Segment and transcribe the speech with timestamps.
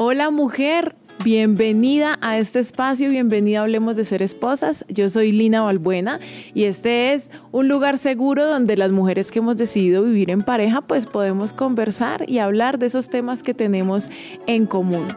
[0.00, 0.94] Hola mujer,
[1.24, 4.84] bienvenida a este espacio, bienvenida a Hablemos de Ser Esposas.
[4.88, 6.20] Yo soy Lina Balbuena
[6.54, 10.82] y este es un lugar seguro donde las mujeres que hemos decidido vivir en pareja
[10.82, 14.08] pues podemos conversar y hablar de esos temas que tenemos
[14.46, 15.08] en común.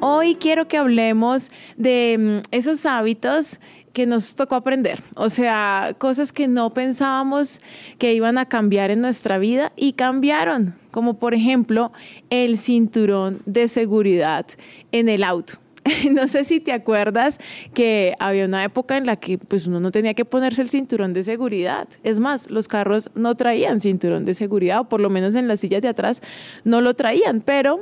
[0.00, 3.60] Hoy quiero que hablemos de mm, esos hábitos
[3.98, 7.60] que nos tocó aprender, o sea, cosas que no pensábamos
[7.98, 11.90] que iban a cambiar en nuestra vida y cambiaron, como por ejemplo
[12.30, 14.46] el cinturón de seguridad
[14.92, 15.54] en el auto.
[16.12, 17.40] No sé si te acuerdas
[17.74, 21.12] que había una época en la que pues uno no tenía que ponerse el cinturón
[21.12, 21.88] de seguridad.
[22.04, 25.58] Es más, los carros no traían cinturón de seguridad, o por lo menos en las
[25.58, 26.22] sillas de atrás
[26.62, 27.80] no lo traían, pero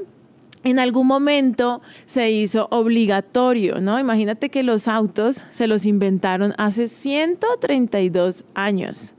[0.65, 3.99] en algún momento se hizo obligatorio, ¿no?
[3.99, 9.15] Imagínate que los autos se los inventaron hace 132 años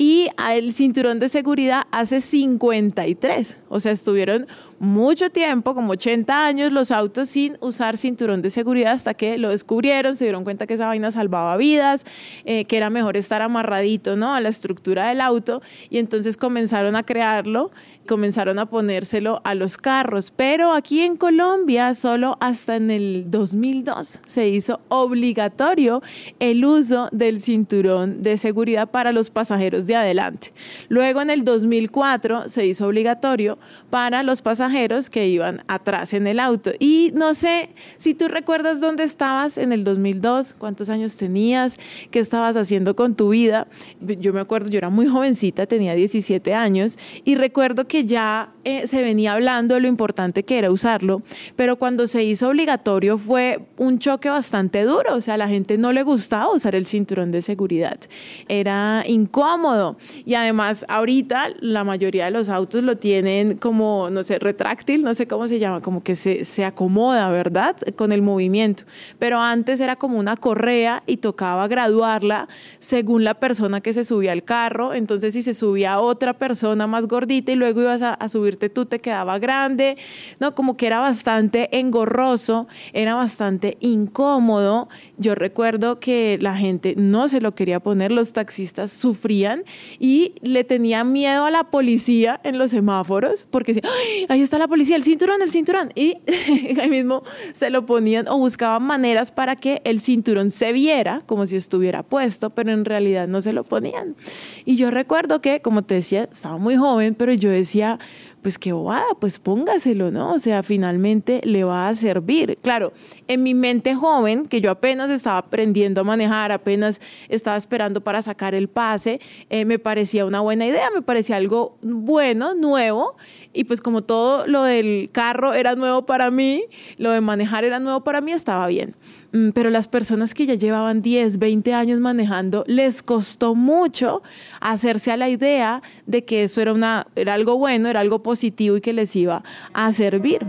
[0.00, 3.58] y el cinturón de seguridad hace 53.
[3.68, 4.46] O sea, estuvieron
[4.78, 9.50] mucho tiempo, como 80 años, los autos sin usar cinturón de seguridad hasta que lo
[9.50, 12.06] descubrieron, se dieron cuenta que esa vaina salvaba vidas,
[12.46, 14.34] eh, que era mejor estar amarradito ¿no?
[14.34, 15.60] a la estructura del auto
[15.90, 17.70] y entonces comenzaron a crearlo
[18.06, 24.20] comenzaron a ponérselo a los carros, pero aquí en Colombia solo hasta en el 2002
[24.26, 26.02] se hizo obligatorio
[26.38, 30.52] el uso del cinturón de seguridad para los pasajeros de adelante.
[30.88, 33.58] Luego en el 2004 se hizo obligatorio
[33.90, 36.72] para los pasajeros que iban atrás en el auto.
[36.78, 41.78] Y no sé si tú recuerdas dónde estabas en el 2002, cuántos años tenías,
[42.10, 43.66] qué estabas haciendo con tu vida.
[44.00, 48.86] Yo me acuerdo, yo era muy jovencita, tenía 17 años y recuerdo que ya eh,
[48.86, 51.22] se venía hablando de lo importante que era usarlo,
[51.56, 55.76] pero cuando se hizo obligatorio fue un choque bastante duro, o sea, a la gente
[55.76, 57.98] no le gustaba usar el cinturón de seguridad,
[58.46, 59.96] era incómodo.
[60.24, 65.12] Y además ahorita la mayoría de los autos lo tienen como, no sé, retráctil, no
[65.12, 67.76] sé cómo se llama, como que se, se acomoda, ¿verdad?
[67.96, 68.84] Con el movimiento,
[69.18, 72.48] pero antes era como una correa y tocaba graduarla
[72.78, 77.08] según la persona que se subía al carro, entonces si se subía otra persona más
[77.08, 79.96] gordita y luego ibas a, subirte tú, te quedaba grande,
[80.38, 80.54] ¿no?
[80.54, 84.88] Como que era bastante engorroso, era bastante incómodo.
[85.18, 89.64] Yo recuerdo que la gente no se lo quería poner, los taxistas sufrían
[89.98, 93.92] y le tenían miedo a la policía en los semáforos porque decían,
[94.28, 95.90] ahí está la policía, el cinturón, el cinturón.
[95.94, 96.18] Y
[96.80, 101.46] ahí mismo se lo ponían o buscaban maneras para que el cinturón se viera como
[101.46, 104.16] si estuviera puesto, pero en realidad no se lo ponían.
[104.64, 108.00] Y yo recuerdo que, como te decía, estaba muy joven, pero yo decía, decía,
[108.42, 110.34] pues qué bobada, pues póngaselo, ¿no?
[110.34, 112.56] O sea, finalmente le va a servir.
[112.62, 112.92] Claro,
[113.28, 118.22] en mi mente joven, que yo apenas estaba aprendiendo a manejar, apenas estaba esperando para
[118.22, 119.20] sacar el pase,
[119.50, 123.16] eh, me parecía una buena idea, me parecía algo bueno, nuevo,
[123.52, 126.64] y pues como todo lo del carro era nuevo para mí,
[126.98, 128.96] lo de manejar era nuevo para mí, estaba bien.
[129.32, 134.22] Mm, pero las personas que ya llevaban 10, 20 años manejando, les costó mucho
[134.60, 138.76] hacerse a la idea de que eso era, una, era algo bueno, era algo positivo
[138.76, 139.42] y que les iba
[139.72, 140.40] a servir.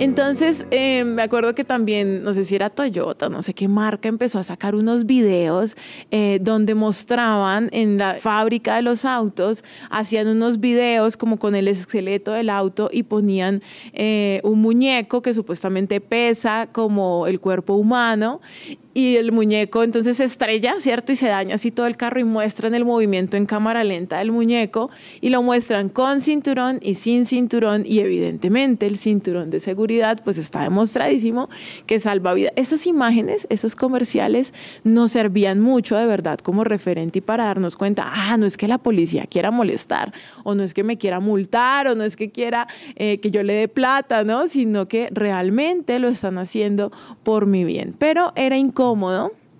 [0.00, 4.08] Entonces, eh, me acuerdo que también, no sé si era Toyota, no sé qué marca,
[4.08, 5.76] empezó a sacar unos videos
[6.12, 11.66] eh, donde mostraban en la fábrica de los autos, hacían unos videos como con el
[11.66, 13.60] esqueleto del auto y ponían
[13.92, 18.40] eh, un muñeco que supuestamente pesa como el cuerpo humano
[18.98, 21.12] y el muñeco entonces se estrella, ¿cierto?
[21.12, 24.32] Y se daña así todo el carro y muestran el movimiento en cámara lenta del
[24.32, 30.20] muñeco y lo muestran con cinturón y sin cinturón y evidentemente el cinturón de seguridad
[30.24, 31.48] pues está demostradísimo
[31.86, 32.50] que salva vida.
[32.56, 38.04] Esas imágenes, esos comerciales nos servían mucho de verdad como referente y para darnos cuenta,
[38.04, 40.12] ah, no es que la policía quiera molestar
[40.42, 42.66] o no es que me quiera multar o no es que quiera
[42.96, 44.48] eh, que yo le dé plata, ¿no?
[44.48, 46.90] Sino que realmente lo están haciendo
[47.22, 47.94] por mi bien.
[47.96, 48.87] Pero era incómodo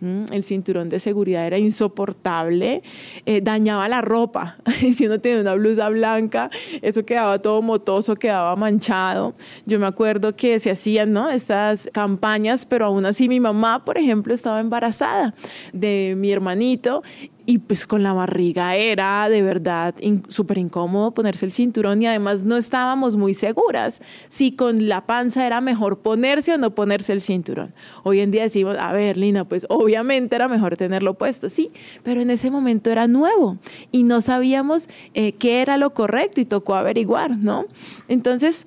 [0.00, 2.82] el cinturón de seguridad era insoportable,
[3.26, 4.56] eh, dañaba la ropa.
[4.92, 6.50] Si uno tenía una blusa blanca,
[6.82, 9.34] eso quedaba todo motoso, quedaba manchado.
[9.66, 11.28] Yo me acuerdo que se hacían ¿no?
[11.30, 15.34] estas campañas, pero aún así mi mamá, por ejemplo, estaba embarazada
[15.72, 17.02] de mi hermanito
[17.49, 19.95] y pues con la barriga era de verdad
[20.29, 25.47] súper incómodo ponerse el cinturón y además no estábamos muy seguras si con la panza
[25.47, 27.73] era mejor ponerse o no ponerse el cinturón.
[28.03, 31.71] Hoy en día decimos, a ver, Lina, pues obviamente era mejor tenerlo puesto, sí,
[32.03, 33.56] pero en ese momento era nuevo
[33.91, 37.65] y no sabíamos eh, qué era lo correcto y tocó averiguar, ¿no?
[38.09, 38.67] Entonces,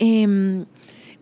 [0.00, 0.66] eh,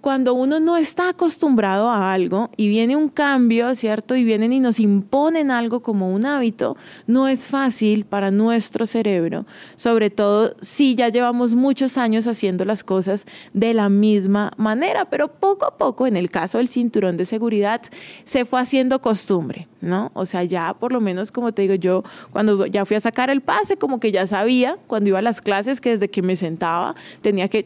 [0.00, 4.16] cuando uno no está acostumbrado a algo y viene un cambio, ¿cierto?
[4.16, 6.76] Y vienen y nos imponen algo como un hábito,
[7.06, 12.82] no es fácil para nuestro cerebro, sobre todo si ya llevamos muchos años haciendo las
[12.82, 17.26] cosas de la misma manera, pero poco a poco, en el caso del cinturón de
[17.26, 17.82] seguridad,
[18.24, 20.10] se fue haciendo costumbre, ¿no?
[20.14, 23.30] O sea, ya por lo menos, como te digo yo, cuando ya fui a sacar
[23.30, 26.36] el pase, como que ya sabía cuando iba a las clases que desde que me
[26.36, 27.64] sentaba tenía que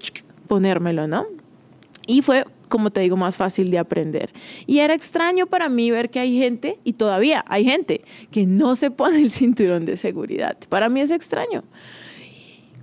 [0.48, 1.26] ponérmelo, ¿no?
[2.06, 4.30] Y fue, como te digo, más fácil de aprender.
[4.66, 8.76] Y era extraño para mí ver que hay gente, y todavía hay gente, que no
[8.76, 10.56] se pone el cinturón de seguridad.
[10.68, 11.64] Para mí es extraño.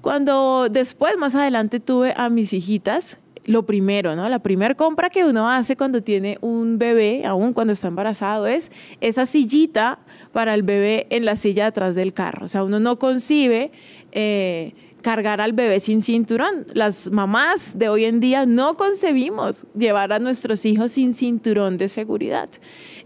[0.02, 4.28] Cuando después, más adelante, tuve a mis hijitas, lo primero, ¿no?
[4.30, 8.72] La primera compra que uno hace cuando tiene un bebé, aún cuando está embarazado, es
[9.02, 10.00] esa sillita
[10.32, 12.46] para el bebé en la silla atrás del carro.
[12.46, 13.72] O sea, uno no concibe...
[14.14, 16.66] Eh, cargar al bebé sin cinturón.
[16.74, 21.88] Las mamás de hoy en día no concebimos llevar a nuestros hijos sin cinturón de
[21.88, 22.50] seguridad.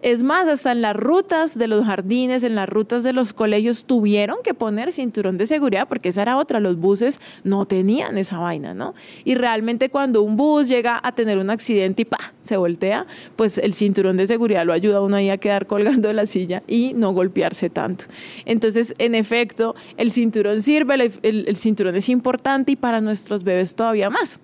[0.06, 3.86] Es más, hasta en las rutas de los jardines, en las rutas de los colegios,
[3.86, 6.60] tuvieron que poner cinturón de seguridad porque esa era otra.
[6.60, 8.94] Los buses no tenían esa vaina, ¿no?
[9.24, 12.19] Y realmente cuando un bus llega a tener un accidente y ¡pa!
[12.44, 16.08] se voltea, pues el cinturón de seguridad lo ayuda a uno ahí a quedar colgando
[16.08, 18.06] de la silla y no golpearse tanto.
[18.46, 20.94] Entonces, en efecto, el cinturón sirve,
[21.24, 24.40] el, el cinturón es importante y para nuestros bebés todavía más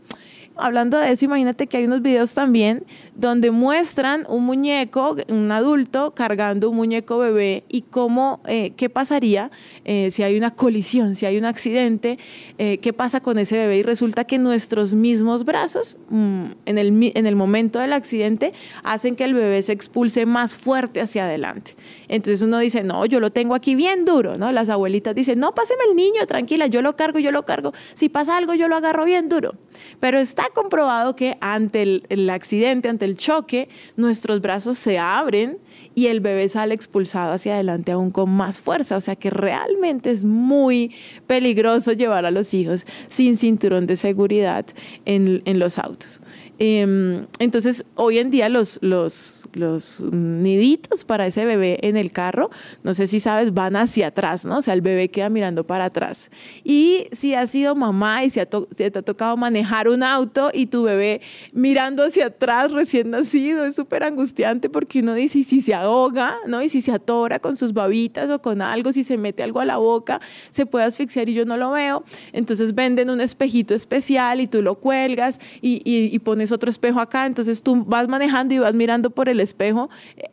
[0.55, 2.83] hablando de eso, imagínate que hay unos videos también
[3.15, 9.51] donde muestran un muñeco, un adulto cargando un muñeco bebé y cómo, eh, qué pasaría
[9.85, 12.17] eh, si hay una colisión, si hay un accidente,
[12.57, 13.77] eh, qué pasa con ese bebé.
[13.77, 19.15] Y resulta que nuestros mismos brazos, mm, en, el, en el momento del accidente, hacen
[19.15, 21.75] que el bebé se expulse más fuerte hacia adelante.
[22.07, 24.51] Entonces uno dice, no, yo lo tengo aquí bien duro, ¿no?
[24.51, 27.73] Las abuelitas dicen, no, páseme el niño, tranquila, yo lo cargo, yo lo cargo.
[27.93, 29.55] Si pasa algo, yo lo agarro bien duro.
[29.99, 35.57] Pero está comprobado que ante el, accidente, ante el choque, nuestros brazos se abren
[35.95, 38.97] y el bebé sale expulsado hacia adelante aún con más fuerza.
[38.97, 40.95] O sea que realmente es muy
[41.27, 44.65] peligroso llevar a los hijos sin cinturón de seguridad
[45.05, 46.21] en, los autos.
[46.63, 52.51] Em, entonces, hoy en día los, los, los niditos para ese bebé en el carro,
[52.83, 54.59] no sé si sabes, van hacia atrás, ¿no?
[54.59, 56.29] O sea, el bebé queda mirando para atrás.
[56.63, 60.83] Y si has sido mamá y si, te ha tocado manejar un auto y tu
[60.83, 61.21] bebé
[61.51, 66.37] mirando hacia atrás recién nacido, es súper angustiante porque uno dice, y si se ahoga,
[66.45, 66.61] ¿no?
[66.61, 69.65] Y si se atora con sus babitas o con algo, si se mete algo a
[69.65, 70.21] la boca,
[70.51, 72.03] se puede asfixiar y yo no lo veo.
[72.33, 77.25] Entonces venden un espejito especial y tú lo cuelgas y, y pones otro espejo acá,
[77.25, 79.89] entonces tú vas manejando y vas mirando por el espejo,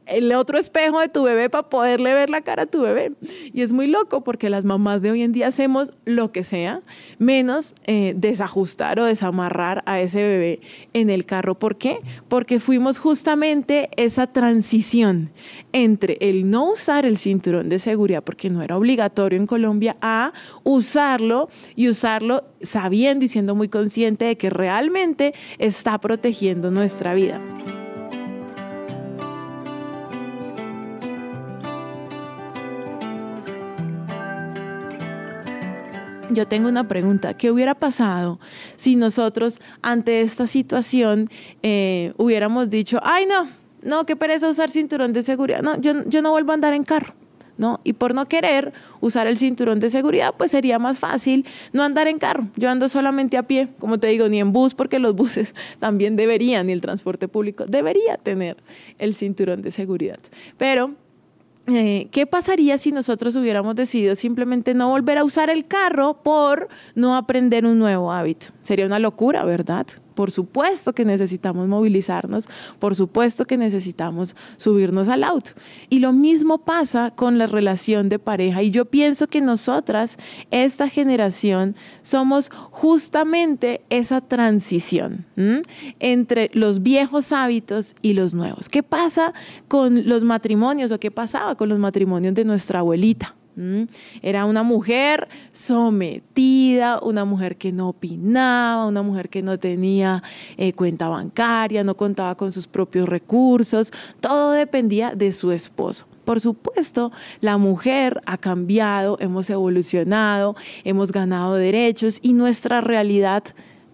[0.06, 3.12] el otro espejo de tu bebé para poderle ver la cara a tu bebé.
[3.53, 6.82] Y es muy loco porque las mamás de hoy en día hacemos lo que sea,
[7.19, 10.61] menos eh, desajustar o desamarrar a ese bebé
[10.93, 11.59] en el carro.
[11.59, 12.00] ¿Por qué?
[12.29, 15.31] Porque fuimos justamente esa transición
[15.73, 20.32] entre el no usar el cinturón de seguridad, porque no era obligatorio en Colombia, a
[20.64, 27.39] usarlo y usarlo sabiendo y siendo muy consciente de que realmente está protegiendo nuestra vida.
[36.31, 37.35] Yo tengo una pregunta.
[37.35, 38.41] ¿Qué hubiera pasado
[38.77, 41.29] si nosotros ante esta situación
[41.62, 43.50] eh, hubiéramos dicho, ay no,
[43.83, 45.61] no, qué pereza usar cinturón de seguridad.
[45.61, 47.12] No, yo, yo no vuelvo a andar en carro.
[47.59, 47.81] ¿No?
[47.85, 52.09] Y por no querer usar el cinturón de seguridad, pues sería más fácil no andar
[52.09, 52.49] en carro.
[52.57, 56.17] Yo ando solamente a pie, como te digo, ni en bus, porque los buses también
[56.17, 58.57] deberían, y el transporte público debería tener
[58.99, 60.19] el cinturón de seguridad.
[60.57, 60.95] Pero
[61.71, 66.69] eh, ¿qué pasaría si nosotros hubiéramos decidido simplemente no volver a usar el carro por
[66.95, 68.47] no aprender un nuevo hábito?
[68.62, 69.87] Sería una locura, ¿verdad?
[70.19, 72.49] Por supuesto que necesitamos movilizarnos,
[72.81, 75.53] por supuesto que necesitamos subirnos al auto.
[75.91, 78.65] Y lo mismo pasa con la relación de pareja.
[78.65, 80.17] Y yo pienso que nosotras,
[80.51, 85.25] esta generación, somos justamente esa transición
[86.01, 88.69] entre los viejos hábitos y los nuevos.
[88.69, 89.33] ¿Qué pasa
[89.69, 93.38] con los matrimonios o qué pasaba con los matrimonios de nuestra abuelita?
[94.23, 100.23] Era una mujer sometida, una mujer que no opinaba, una mujer que no tenía
[100.57, 106.07] eh, cuenta bancaria, no contaba con sus propios recursos, todo dependía de su esposo.
[106.25, 107.11] Por supuesto,
[107.41, 113.45] la mujer ha cambiado, hemos evolucionado, hemos ganado derechos y nuestra realidad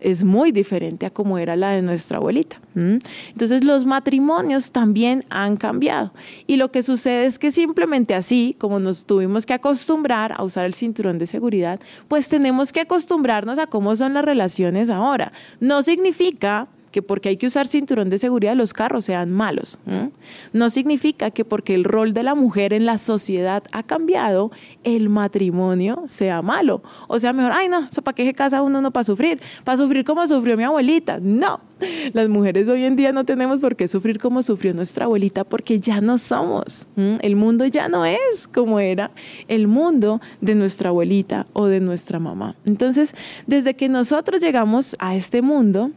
[0.00, 2.60] es muy diferente a como era la de nuestra abuelita.
[2.74, 6.12] Entonces los matrimonios también han cambiado.
[6.46, 10.66] Y lo que sucede es que simplemente así, como nos tuvimos que acostumbrar a usar
[10.66, 15.32] el cinturón de seguridad, pues tenemos que acostumbrarnos a cómo son las relaciones ahora.
[15.60, 19.80] No significa que porque hay que usar cinturón de seguridad los carros sean malos.
[20.52, 24.52] No significa que porque el rol de la mujer en la sociedad ha cambiado,
[24.84, 26.84] el matrimonio sea malo.
[27.08, 29.40] O sea, mejor, ay no, ¿para qué se casa uno no para sufrir?
[29.64, 31.18] Para sufrir como sufrió mi abuelita.
[31.20, 31.58] No,
[32.12, 35.80] las mujeres hoy en día no tenemos por qué sufrir como sufrió nuestra abuelita porque
[35.80, 36.86] ya no somos.
[36.96, 39.10] El mundo ya no es como era
[39.48, 42.54] el mundo de nuestra abuelita o de nuestra mamá.
[42.64, 43.16] Entonces,
[43.48, 45.90] desde que nosotros llegamos a este mundo,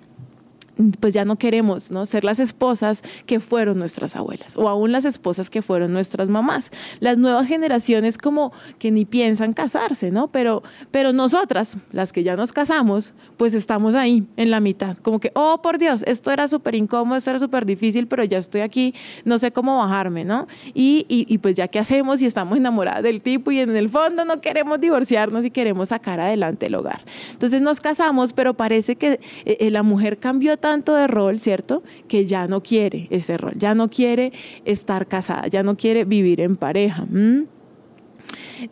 [0.99, 2.05] pues ya no queremos ¿no?
[2.05, 6.71] ser las esposas que fueron nuestras abuelas o aún las esposas que fueron nuestras mamás.
[6.99, 10.27] Las nuevas generaciones como que ni piensan casarse, ¿no?
[10.27, 15.19] Pero, pero nosotras, las que ya nos casamos, pues estamos ahí en la mitad, como
[15.19, 18.61] que, oh, por Dios, esto era súper incómodo, esto era súper difícil, pero ya estoy
[18.61, 18.93] aquí,
[19.25, 20.47] no sé cómo bajarme, ¿no?
[20.73, 24.25] Y, y, pues ya qué hacemos y estamos enamoradas del tipo y en el fondo
[24.25, 27.03] no queremos divorciarnos y queremos sacar adelante el hogar.
[27.31, 31.83] Entonces nos casamos, pero parece que eh, eh, la mujer cambió tanto de rol, ¿cierto?
[32.07, 34.31] Que ya no quiere ese rol, ya no quiere
[34.65, 37.05] estar casada, ya no quiere vivir en pareja.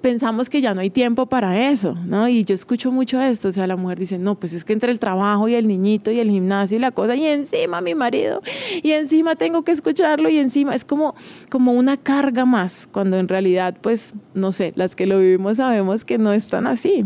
[0.01, 2.27] pensamos que ya no hay tiempo para eso, ¿no?
[2.27, 4.91] Y yo escucho mucho esto, o sea, la mujer dice, no, pues es que entre
[4.91, 8.41] el trabajo y el niñito y el gimnasio y la cosa, y encima mi marido,
[8.83, 11.15] y encima tengo que escucharlo, y encima es como,
[11.49, 16.03] como una carga más, cuando en realidad, pues, no sé, las que lo vivimos sabemos
[16.03, 17.05] que no es tan así.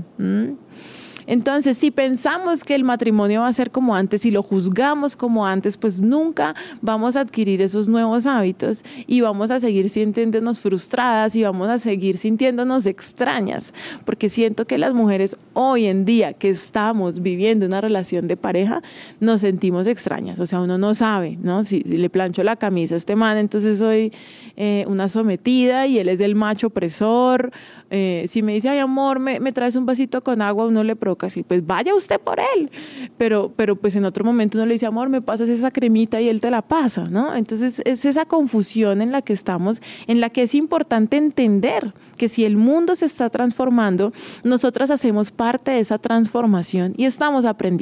[1.30, 5.46] Entonces, si pensamos que el matrimonio va a ser como antes y lo juzgamos como
[5.46, 11.36] antes, pues nunca vamos a adquirir esos nuevos hábitos y vamos a seguir sintiéndonos frustradas
[11.36, 16.50] y vamos a seguir sintiéndonos extrañas, porque siento que las mujeres hoy en día que
[16.50, 18.82] estamos viviendo una relación de pareja,
[19.20, 21.64] nos sentimos extrañas, o sea, uno no sabe, ¿no?
[21.64, 24.12] Si, le plancho la camisa a este man, entonces soy
[24.58, 27.52] eh, una sometida y él es el macho opresor,
[27.92, 30.96] eh, si me dice, ay amor, me, me traes un vasito con agua, uno le
[30.96, 32.70] provoca así, pues vaya usted por él.
[33.18, 36.30] Pero, pero pues en otro momento uno le dice, amor, me pasas esa cremita y
[36.30, 37.36] él te la pasa, ¿no?
[37.36, 42.30] Entonces es esa confusión en la que estamos, en la que es importante entender que
[42.30, 44.12] si el mundo se está transformando,
[44.44, 47.80] nosotras hacemos parte de esa transformación y estamos aprendiendo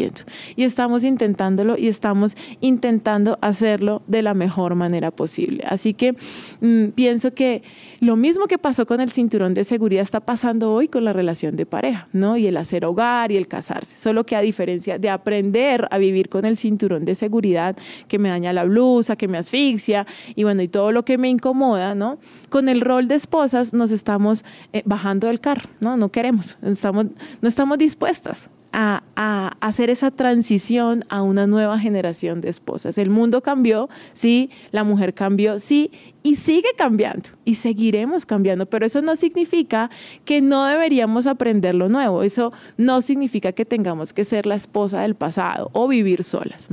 [0.56, 5.63] y estamos intentándolo y estamos intentando hacerlo de la mejor manera posible.
[5.67, 6.15] Así que
[6.62, 7.63] mm, pienso que
[8.00, 11.56] lo mismo que pasó con el cinturón de seguridad está pasando hoy con la relación
[11.56, 12.38] de pareja, ¿no?
[12.38, 13.98] Y el hacer hogar y el casarse.
[13.98, 17.75] Solo que a diferencia de aprender a vivir con el cinturón de seguridad
[18.07, 20.05] que me daña la blusa, que me asfixia
[20.36, 22.19] y bueno, y todo lo que me incomoda, ¿no?
[22.50, 24.43] Con el rol de esposas nos estamos
[24.74, 25.98] eh, bajando del carro, ¿no?
[25.98, 27.07] No queremos, estamos,
[27.41, 32.98] no estamos dispuestas a, a, hacer esa transición a una nueva generación de esposas.
[32.98, 35.91] El mundo cambió, sí, la mujer cambió, sí,
[36.27, 39.89] y sigue cambiando y seguiremos cambiando, pero eso no significa
[40.25, 45.03] que no deberíamos aprender lo nuevo, eso no significa que tengamos que ser la esposa
[45.03, 46.67] del pasado o vivir solas,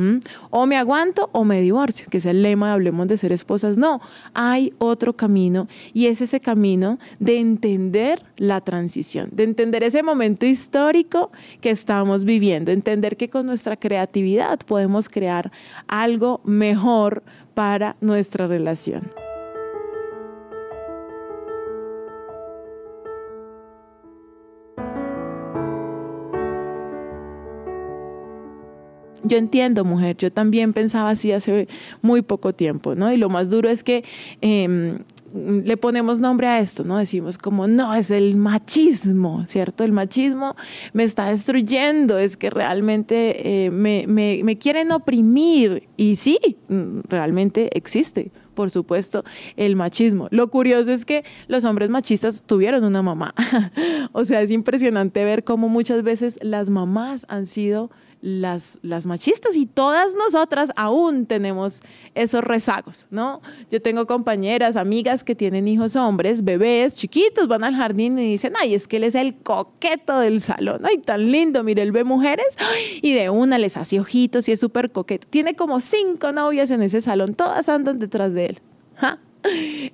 [0.51, 3.79] o me aguanto o me divorcio, que es el lema de hablemos de ser esposas,
[3.79, 4.01] no,
[4.33, 10.47] hay otro camino y es ese camino de entender la transición, de entender ese momento
[10.47, 11.31] histórico
[11.61, 15.53] que estamos viviendo, entender que con nuestra creatividad podemos crear
[15.87, 17.23] algo mejor
[17.55, 19.24] para nuestra relación.
[29.25, 31.69] Yo entiendo, mujer, yo también pensaba así hace
[32.03, 33.13] muy poco tiempo, ¿no?
[33.13, 34.05] Y lo más duro es que
[34.41, 34.99] em,
[35.35, 36.99] le ponemos nombre a esto, ¿no?
[36.99, 39.83] Decimos como, no, es el machismo, ¿cierto?
[39.83, 40.55] El machismo
[40.93, 45.89] me está destruyendo, es que realmente eh, me, me quieren oprimir.
[45.97, 46.39] Y sí,
[47.09, 49.25] realmente existe por supuesto,
[49.57, 50.29] el machismo.
[50.31, 53.35] Lo curioso es que los hombres machistas tuvieron una mamá.
[54.13, 57.91] o sea, es impresionante ver cómo muchas veces las mamás han sido
[58.25, 61.83] las, las machistas y todas nosotras aún tenemos
[62.15, 63.43] esos rezagos, ¿no?
[63.71, 68.55] Yo tengo compañeras, amigas que tienen hijos hombres, bebés, chiquitos, van al jardín y dicen,
[68.59, 72.03] ay, es que él es el coqueto del salón, ay, tan lindo, mire, él ve
[72.03, 72.57] mujeres
[73.03, 75.27] y de una les hace ojitos y es súper coqueto.
[75.29, 78.61] Tiene como cinco novias en ese salón, todas andan detrás de él.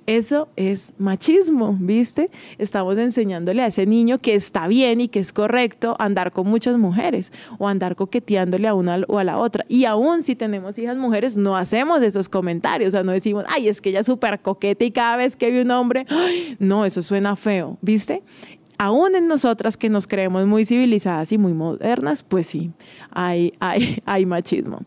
[0.05, 2.29] Eso es machismo, ¿viste?
[2.57, 6.77] Estamos enseñándole a ese niño que está bien y que es correcto andar con muchas
[6.77, 9.65] mujeres o andar coqueteándole a una o a la otra.
[9.67, 12.89] Y aún si tenemos hijas mujeres, no hacemos esos comentarios.
[12.89, 15.51] O sea, no decimos, ay, es que ella es súper coqueta y cada vez que
[15.51, 16.05] ve un hombre,
[16.59, 18.23] no, eso suena feo, ¿viste?
[18.81, 22.71] Aún en nosotras que nos creemos muy civilizadas y muy modernas, pues sí,
[23.11, 24.79] hay, hay, hay machismo.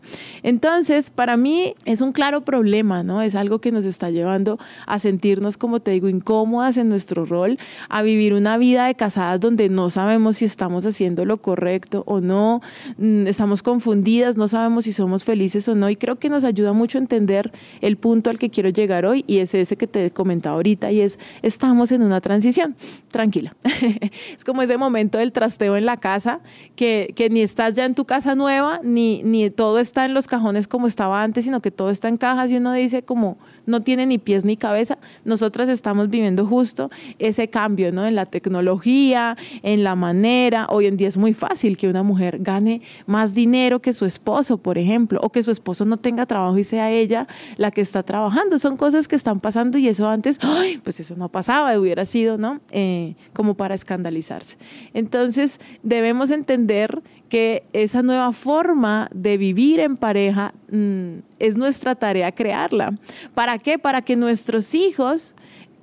[0.43, 3.21] Entonces, para mí es un claro problema, ¿no?
[3.21, 7.57] Es algo que nos está llevando a sentirnos, como te digo, incómodas en nuestro rol,
[7.87, 12.19] a vivir una vida de casadas donde no sabemos si estamos haciendo lo correcto o
[12.19, 12.59] no,
[12.97, 16.73] mm, estamos confundidas, no sabemos si somos felices o no, y creo que nos ayuda
[16.73, 17.49] mucho a entender
[17.79, 20.91] el punto al que quiero llegar hoy, y es ese que te he comentado ahorita,
[20.91, 22.75] y es, estamos en una transición,
[23.07, 23.55] tranquila.
[24.37, 26.39] es como ese momento del trasteo en la casa,
[26.75, 30.27] que, que, ni estás ya en tu casa nueva, ni, ni todo está en los
[30.27, 33.81] cajones como estaba antes, sino que todo está en cajas y uno dice como no
[33.81, 34.97] tiene ni pies ni cabeza.
[35.23, 38.05] Nosotras estamos viviendo justo ese cambio, ¿no?
[38.05, 40.67] En la tecnología, en la manera.
[40.69, 44.57] Hoy en día es muy fácil que una mujer gane más dinero que su esposo,
[44.57, 48.03] por ejemplo, o que su esposo no tenga trabajo y sea ella la que está
[48.03, 48.59] trabajando.
[48.59, 50.79] Son cosas que están pasando y eso antes, ¡ay!
[50.83, 52.59] pues eso no pasaba, hubiera sido, ¿no?
[52.71, 54.57] Eh, como para escandalizarse.
[54.93, 62.31] Entonces, debemos entender que esa nueva forma de vivir en pareja mm, es nuestra tarea
[62.31, 62.97] crearla.
[63.33, 63.79] ¿Para qué?
[63.79, 65.35] Para que nuestros hijos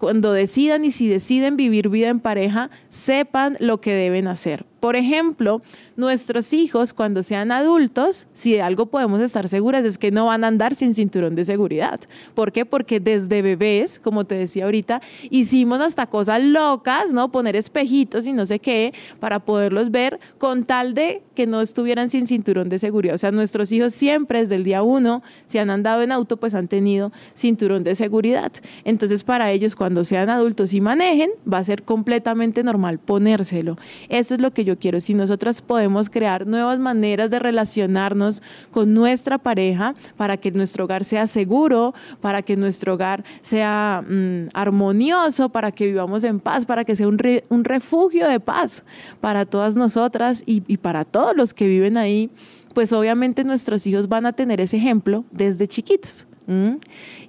[0.02, 4.66] cuando decidan y si deciden vivir vida en pareja, sepan lo que deben hacer.
[4.80, 5.62] Por ejemplo,
[5.96, 10.44] nuestros hijos cuando sean adultos, si de algo podemos estar seguras es que no van
[10.44, 12.00] a andar sin cinturón de seguridad.
[12.34, 12.64] ¿Por qué?
[12.64, 17.30] Porque desde bebés, como te decía ahorita, hicimos hasta cosas locas, ¿no?
[17.30, 22.10] Poner espejitos y no sé qué para poderlos ver con tal de que no estuvieran
[22.10, 23.14] sin cinturón de seguridad.
[23.14, 26.54] O sea, nuestros hijos siempre desde el día uno, si han andado en auto, pues
[26.54, 28.52] han tenido cinturón de seguridad.
[28.84, 33.78] Entonces, para ellos, cuando sean adultos y manejen, va a ser completamente normal ponérselo.
[34.08, 35.00] Eso es lo que yo quiero.
[35.00, 41.04] Si nosotras podemos crear nuevas maneras de relacionarnos con nuestra pareja para que nuestro hogar
[41.04, 46.84] sea seguro, para que nuestro hogar sea mm, armonioso, para que vivamos en paz, para
[46.84, 48.84] que sea un refugio de paz
[49.20, 52.30] para todas nosotras y, para todos los que viven ahí,
[52.74, 56.26] pues obviamente nuestros hijos van a tener ese ejemplo desde chiquitos.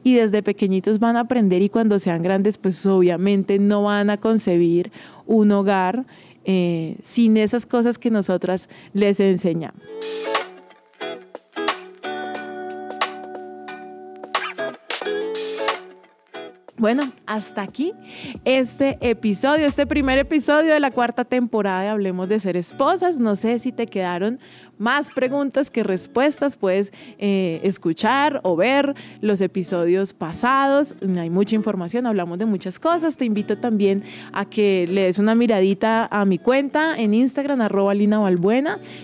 [0.04, 4.18] Y desde pequeñitos van a aprender y cuando sean grandes, pues obviamente no van a
[4.18, 4.92] concebir
[5.26, 6.06] un hogar
[6.46, 9.82] eh, sin esas cosas que nosotras les enseñamos.
[16.84, 17.94] Bueno, hasta aquí
[18.44, 23.20] este episodio, este primer episodio de la cuarta temporada de Hablemos de Ser Esposas.
[23.20, 24.38] No sé si te quedaron
[24.78, 26.58] más preguntas que respuestas.
[26.58, 30.94] Puedes eh, escuchar o ver los episodios pasados.
[31.18, 33.16] Hay mucha información, hablamos de muchas cosas.
[33.16, 37.94] Te invito también a que le des una miradita a mi cuenta en Instagram, arroba
[37.94, 38.20] Lina.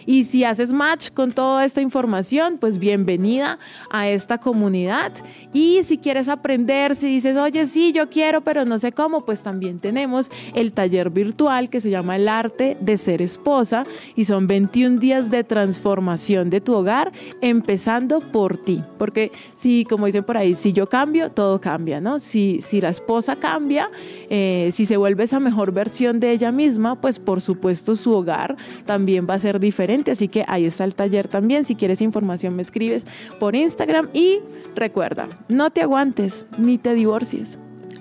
[0.05, 3.57] Y si haces match con toda esta información, pues bienvenida
[3.89, 5.13] a esta comunidad.
[5.53, 9.43] Y si quieres aprender, si dices, oye, sí, yo quiero, pero no sé cómo, pues
[9.43, 14.47] también tenemos el taller virtual que se llama El arte de ser esposa y son
[14.47, 18.83] 21 días de transformación de tu hogar, empezando por ti.
[18.97, 22.19] Porque si, como dicen por ahí, si yo cambio, todo cambia, ¿no?
[22.19, 23.89] Si, si la esposa cambia,
[24.29, 28.57] eh, si se vuelve esa mejor versión de ella misma, pues por supuesto su hogar
[28.85, 30.11] también va a ser diferente.
[30.11, 31.65] Así que ahí está el taller también.
[31.65, 33.05] Si quieres información, me escribes
[33.39, 34.39] por Instagram y
[34.75, 37.58] recuerda, no te aguantes ni te divorcies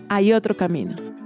[0.08, 1.17] hay otro camino.